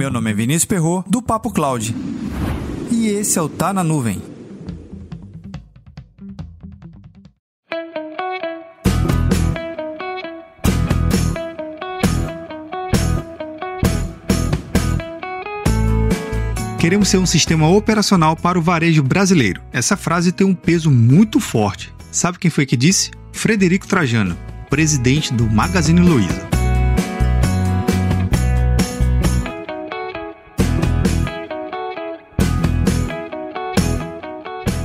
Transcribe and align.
Meu 0.00 0.10
nome 0.10 0.30
é 0.30 0.32
Vinícius 0.32 0.64
Perro 0.64 1.04
do 1.06 1.20
Papo 1.20 1.50
Cloud. 1.50 1.94
E 2.90 3.08
esse 3.08 3.38
é 3.38 3.42
o 3.42 3.50
Tá 3.50 3.70
na 3.70 3.84
Nuvem. 3.84 4.22
Queremos 16.78 17.08
ser 17.08 17.18
um 17.18 17.26
sistema 17.26 17.68
operacional 17.68 18.34
para 18.34 18.58
o 18.58 18.62
varejo 18.62 19.02
brasileiro. 19.02 19.60
Essa 19.70 19.98
frase 19.98 20.32
tem 20.32 20.46
um 20.46 20.54
peso 20.54 20.90
muito 20.90 21.38
forte. 21.38 21.92
Sabe 22.10 22.38
quem 22.38 22.50
foi 22.50 22.64
que 22.64 22.74
disse? 22.74 23.10
Frederico 23.34 23.86
Trajano, 23.86 24.34
presidente 24.70 25.34
do 25.34 25.44
Magazine 25.44 26.00
Luiza. 26.00 26.39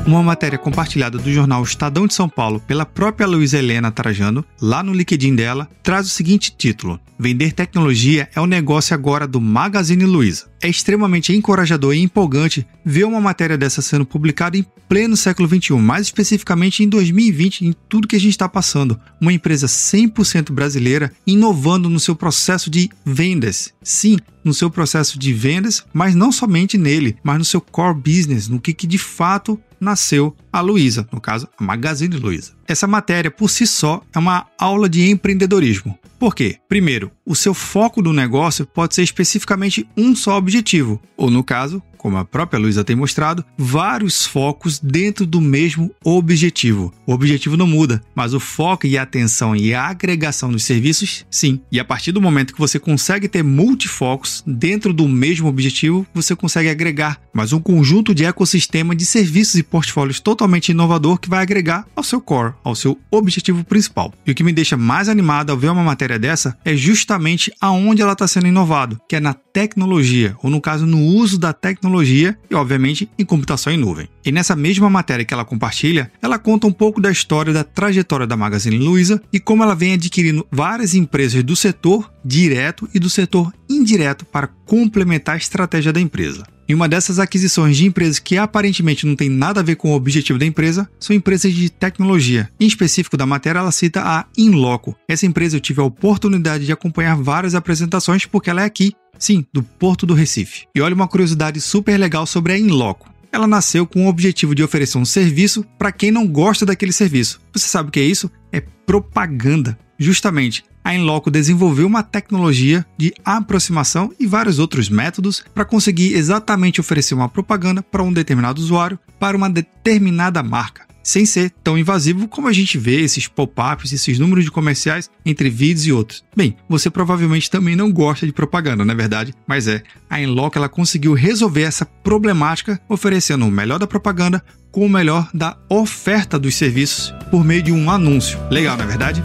Uma 0.05 0.21
matéria 0.21 0.59
compartilhada 0.59 1.17
do 1.17 1.33
jornal 1.33 1.63
Estadão 1.63 2.05
de 2.05 2.13
São 2.13 2.29
Paulo 2.29 2.59
pela 2.59 2.85
própria 2.85 3.25
Luísa 3.25 3.57
Helena 3.57 3.91
Trajano, 3.91 4.45
lá 4.61 4.83
no 4.83 4.93
LinkedIn 4.93 5.35
dela, 5.35 5.67
traz 5.81 6.05
o 6.05 6.11
seguinte 6.11 6.53
título: 6.55 6.99
Vender 7.17 7.53
tecnologia 7.53 8.29
é 8.35 8.39
o 8.39 8.45
negócio 8.45 8.93
agora 8.93 9.27
do 9.27 9.41
Magazine 9.41 10.05
Luiza. 10.05 10.45
É 10.65 10.67
extremamente 10.67 11.31
encorajador 11.31 11.93
e 11.93 12.01
empolgante 12.01 12.65
ver 12.83 13.03
uma 13.03 13.21
matéria 13.21 13.55
dessa 13.55 13.83
sendo 13.83 14.03
publicada 14.03 14.57
em 14.57 14.65
pleno 14.89 15.15
século 15.15 15.47
XXI, 15.47 15.73
mais 15.73 16.07
especificamente 16.07 16.83
em 16.83 16.89
2020, 16.89 17.67
em 17.67 17.75
tudo 17.87 18.07
que 18.07 18.15
a 18.15 18.19
gente 18.19 18.31
está 18.31 18.49
passando. 18.49 18.99
Uma 19.21 19.31
empresa 19.31 19.67
100% 19.67 20.51
brasileira 20.51 21.11
inovando 21.27 21.87
no 21.87 21.99
seu 21.99 22.15
processo 22.15 22.71
de 22.71 22.89
vendas. 23.05 23.75
Sim, 23.83 24.17
no 24.43 24.55
seu 24.55 24.71
processo 24.71 25.19
de 25.19 25.31
vendas, 25.33 25.85
mas 25.93 26.15
não 26.15 26.31
somente 26.31 26.79
nele, 26.79 27.15
mas 27.23 27.37
no 27.37 27.45
seu 27.45 27.61
core 27.61 27.99
business, 27.99 28.47
no 28.47 28.59
que, 28.59 28.73
que 28.73 28.87
de 28.87 28.97
fato 28.97 29.59
nasceu 29.79 30.35
a 30.51 30.61
Luiza, 30.61 31.07
no 31.11 31.21
caso, 31.21 31.47
a 31.59 31.63
Magazine 31.63 32.17
Luiza. 32.17 32.53
Essa 32.67 32.87
matéria, 32.87 33.29
por 33.29 33.51
si 33.51 33.67
só, 33.67 34.01
é 34.11 34.17
uma 34.17 34.47
aula 34.57 34.89
de 34.89 35.11
empreendedorismo. 35.11 35.95
Por 36.25 36.33
quê? 36.33 36.57
Primeiro, 36.67 37.11
o 37.23 37.35
seu 37.35 37.53
foco 37.53 38.01
do 38.01 38.11
negócio 38.11 38.65
pode 38.65 38.95
ser 38.95 39.03
especificamente 39.03 39.87
um 39.95 40.15
só 40.15 40.35
objetivo, 40.35 40.99
ou 41.15 41.29
no 41.29 41.43
caso, 41.43 41.83
como 42.05 42.17
a 42.17 42.23
própria 42.23 42.59
Luísa 42.59 42.83
tem 42.83 42.95
mostrado, 42.95 43.43
vários 43.57 44.27
focos 44.27 44.77
dentro 44.77 45.25
do 45.25 45.41
mesmo 45.41 45.89
objetivo. 46.03 46.93
O 47.03 47.11
objetivo 47.11 47.57
não 47.57 47.65
muda, 47.65 47.99
mas 48.13 48.31
o 48.35 48.39
foco 48.39 48.85
e 48.85 48.95
a 48.95 49.01
atenção 49.01 49.55
e 49.55 49.73
a 49.73 49.87
agregação 49.87 50.51
dos 50.51 50.65
serviços, 50.65 51.25
sim. 51.31 51.59
E 51.71 51.79
a 51.79 51.83
partir 51.83 52.11
do 52.11 52.21
momento 52.21 52.53
que 52.53 52.59
você 52.59 52.77
consegue 52.77 53.27
ter 53.27 53.43
multifocos 53.43 54.43
dentro 54.45 54.93
do 54.93 55.07
mesmo 55.07 55.47
objetivo, 55.47 56.05
você 56.13 56.35
consegue 56.35 56.69
agregar 56.69 57.19
mais 57.33 57.51
um 57.53 57.59
conjunto 57.59 58.13
de 58.13 58.23
ecossistema 58.23 58.95
de 58.95 59.03
serviços 59.03 59.55
e 59.55 59.63
portfólios 59.63 60.19
totalmente 60.19 60.69
inovador 60.69 61.17
que 61.17 61.27
vai 61.27 61.41
agregar 61.41 61.87
ao 61.95 62.03
seu 62.03 62.21
core, 62.21 62.53
ao 62.63 62.75
seu 62.75 62.99
objetivo 63.09 63.63
principal. 63.63 64.13
E 64.27 64.29
o 64.29 64.35
que 64.35 64.43
me 64.43 64.53
deixa 64.53 64.77
mais 64.77 65.09
animado 65.09 65.49
ao 65.49 65.57
ver 65.57 65.71
uma 65.71 65.83
matéria 65.83 66.19
dessa 66.19 66.55
é 66.63 66.75
justamente 66.75 67.51
aonde 67.59 68.03
ela 68.03 68.13
está 68.13 68.27
sendo 68.27 68.45
inovado, 68.45 69.01
que 69.09 69.15
é 69.15 69.19
na 69.19 69.33
tecnologia, 69.33 70.35
ou 70.43 70.51
no 70.51 70.61
caso 70.61 70.85
no 70.85 70.99
uso 70.99 71.39
da 71.39 71.51
tecnologia 71.95 72.37
e, 72.49 72.55
obviamente, 72.55 73.09
em 73.17 73.23
computação 73.23 73.71
em 73.71 73.77
nuvem. 73.77 74.09
E 74.25 74.31
nessa 74.31 74.55
mesma 74.55 74.89
matéria 74.89 75.23
que 75.23 75.33
ela 75.33 75.45
compartilha, 75.45 76.11
ela 76.21 76.37
conta 76.37 76.67
um 76.67 76.71
pouco 76.71 76.99
da 76.99 77.11
história 77.11 77.53
da 77.53 77.63
trajetória 77.63 78.27
da 78.27 78.35
Magazine 78.35 78.77
Luiza 78.77 79.21
e 79.31 79.39
como 79.39 79.63
ela 79.63 79.75
vem 79.75 79.93
adquirindo 79.93 80.45
várias 80.51 80.93
empresas 80.93 81.43
do 81.43 81.55
setor 81.55 82.11
direto 82.23 82.89
e 82.93 82.99
do 82.99 83.09
setor 83.09 83.53
indireto 83.69 84.25
para 84.25 84.47
complementar 84.47 85.35
a 85.35 85.37
estratégia 85.37 85.93
da 85.93 86.01
empresa. 86.01 86.43
E 86.67 86.73
uma 86.73 86.89
dessas 86.89 87.19
aquisições 87.19 87.77
de 87.77 87.85
empresas 87.85 88.19
que 88.19 88.37
aparentemente 88.37 89.05
não 89.05 89.15
tem 89.15 89.29
nada 89.29 89.59
a 89.59 89.63
ver 89.63 89.75
com 89.75 89.91
o 89.91 89.95
objetivo 89.95 90.39
da 90.39 90.45
empresa 90.45 90.89
são 90.99 91.15
empresas 91.15 91.53
de 91.53 91.69
tecnologia. 91.69 92.49
Em 92.59 92.65
específico 92.65 93.15
da 93.15 93.25
matéria, 93.25 93.59
ela 93.59 93.71
cita 93.71 94.01
a 94.01 94.25
Inloco. 94.37 94.95
Essa 95.07 95.25
empresa 95.25 95.57
eu 95.57 95.61
tive 95.61 95.81
a 95.81 95.85
oportunidade 95.85 96.65
de 96.65 96.71
acompanhar 96.71 97.15
várias 97.15 97.53
apresentações 97.53 98.25
porque 98.25 98.49
ela 98.49 98.61
é 98.61 98.65
aqui, 98.65 98.93
sim, 99.19 99.45
do 99.53 99.61
Porto 99.61 100.05
do 100.05 100.13
Recife. 100.13 100.65
E 100.73 100.81
olha 100.81 100.95
uma 100.95 101.07
curiosidade 101.07 101.61
super 101.61 101.97
legal 101.97 102.25
sobre 102.25 102.53
a 102.53 102.57
Inloco. 102.57 103.13
Ela 103.31 103.47
nasceu 103.47 103.85
com 103.85 104.05
o 104.05 104.09
objetivo 104.09 104.55
de 104.55 104.63
oferecer 104.63 104.97
um 104.97 105.05
serviço 105.05 105.65
para 105.77 105.91
quem 105.91 106.09
não 106.09 106.25
gosta 106.25 106.65
daquele 106.65 106.93
serviço. 106.93 107.41
Você 107.53 107.67
sabe 107.67 107.89
o 107.89 107.91
que 107.91 107.99
é 107.99 108.03
isso? 108.03 108.31
É 108.51 108.61
propaganda. 108.61 109.77
Justamente, 109.99 110.63
a 110.85 110.93
Inloco 110.93 111.31
desenvolveu 111.31 111.87
uma 111.87 112.03
tecnologia 112.03 112.85
de 112.95 113.11
aproximação 113.25 114.13
e 114.19 114.27
vários 114.27 114.59
outros 114.59 114.87
métodos 114.87 115.43
para 115.51 115.65
conseguir 115.65 116.13
exatamente 116.13 116.79
oferecer 116.79 117.15
uma 117.15 117.27
propaganda 117.27 117.81
para 117.81 118.03
um 118.03 118.13
determinado 118.13 118.61
usuário 118.61 118.99
para 119.19 119.35
uma 119.35 119.49
determinada 119.49 120.43
marca, 120.43 120.85
sem 121.01 121.25
ser 121.25 121.49
tão 121.63 121.75
invasivo 121.75 122.27
como 122.27 122.47
a 122.47 122.53
gente 122.53 122.77
vê 122.77 123.01
esses 123.01 123.27
pop-ups, 123.27 123.93
esses 123.93 124.19
números 124.19 124.45
de 124.45 124.51
comerciais 124.51 125.09
entre 125.25 125.49
vídeos 125.49 125.87
e 125.87 125.91
outros. 125.91 126.23
Bem, 126.37 126.55
você 126.69 126.87
provavelmente 126.87 127.49
também 127.49 127.75
não 127.75 127.91
gosta 127.91 128.27
de 128.27 128.31
propaganda, 128.31 128.85
não 128.85 128.93
é 128.93 128.95
verdade? 128.95 129.33
Mas 129.47 129.67
é, 129.67 129.81
a 130.07 130.21
Inloco 130.21 130.55
ela 130.55 130.69
conseguiu 130.69 131.13
resolver 131.13 131.63
essa 131.63 131.85
problemática 131.85 132.79
oferecendo 132.87 133.47
o 133.47 133.51
melhor 133.51 133.79
da 133.79 133.87
propaganda 133.87 134.43
com 134.71 134.85
o 134.85 134.89
melhor 134.89 135.31
da 135.33 135.57
oferta 135.67 136.37
dos 136.37 136.53
serviços 136.53 137.11
por 137.31 137.43
meio 137.43 137.63
de 137.63 137.71
um 137.71 137.89
anúncio. 137.89 138.37
Legal, 138.51 138.77
não 138.77 138.83
é 138.83 138.87
verdade? 138.87 139.23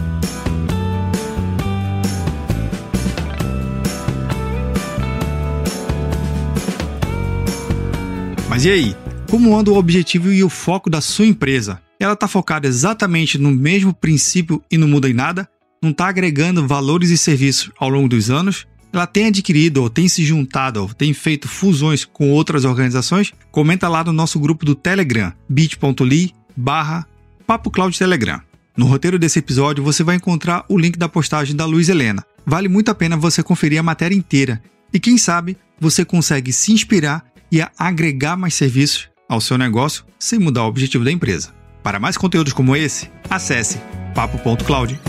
Mas 8.51 8.65
e 8.65 8.69
aí? 8.69 8.97
Como 9.29 9.57
anda 9.57 9.71
o 9.71 9.77
objetivo 9.77 10.29
e 10.29 10.43
o 10.43 10.49
foco 10.49 10.89
da 10.89 10.99
sua 10.99 11.25
empresa? 11.25 11.81
Ela 11.97 12.11
está 12.11 12.27
focada 12.27 12.67
exatamente 12.67 13.37
no 13.37 13.49
mesmo 13.49 13.93
princípio 13.93 14.61
e 14.69 14.77
não 14.77 14.89
muda 14.89 15.09
em 15.09 15.13
nada? 15.13 15.47
Não 15.81 15.91
está 15.91 16.09
agregando 16.09 16.67
valores 16.67 17.11
e 17.11 17.17
serviços 17.17 17.71
ao 17.79 17.87
longo 17.87 18.09
dos 18.09 18.29
anos? 18.29 18.67
Ela 18.91 19.07
tem 19.07 19.27
adquirido 19.27 19.77
ou 19.77 19.89
tem 19.89 20.09
se 20.09 20.25
juntado 20.25 20.81
ou 20.81 20.93
tem 20.93 21.13
feito 21.13 21.47
fusões 21.47 22.03
com 22.03 22.29
outras 22.29 22.65
organizações? 22.65 23.31
Comenta 23.53 23.87
lá 23.87 24.03
no 24.03 24.11
nosso 24.11 24.37
grupo 24.37 24.65
do 24.65 24.75
Telegram, 24.75 25.31
bit.ly 25.47 26.33
barra 26.53 27.07
Papo 27.47 27.71
Cloud 27.71 27.97
Telegram. 27.97 28.41
No 28.75 28.85
roteiro 28.85 29.17
desse 29.17 29.39
episódio 29.39 29.81
você 29.81 30.03
vai 30.03 30.17
encontrar 30.17 30.65
o 30.67 30.77
link 30.77 30.99
da 30.99 31.07
postagem 31.07 31.55
da 31.55 31.63
Luiz 31.63 31.87
Helena. 31.87 32.21
Vale 32.45 32.67
muito 32.67 32.91
a 32.91 32.95
pena 32.95 33.15
você 33.15 33.41
conferir 33.41 33.79
a 33.79 33.83
matéria 33.83 34.13
inteira. 34.13 34.61
E 34.93 34.99
quem 34.99 35.17
sabe 35.17 35.55
você 35.79 36.03
consegue 36.03 36.51
se 36.51 36.73
inspirar 36.73 37.30
e 37.51 37.61
a 37.61 37.69
agregar 37.77 38.37
mais 38.37 38.53
serviços 38.53 39.09
ao 39.27 39.41
seu 39.41 39.57
negócio 39.57 40.05
sem 40.17 40.39
mudar 40.39 40.63
o 40.63 40.67
objetivo 40.67 41.03
da 41.03 41.11
empresa. 41.11 41.53
Para 41.83 41.99
mais 41.99 42.17
conteúdos 42.17 42.53
como 42.53 42.75
esse, 42.75 43.09
acesse 43.29 43.79
papo.cloud. 44.13 44.99